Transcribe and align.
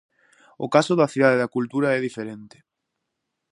O 0.65 0.67
caso 0.75 0.93
da 0.99 1.11
Cidade 1.13 1.41
da 1.41 1.51
Cultura 1.55 1.87
é 1.97 1.99
diferente. 2.07 2.57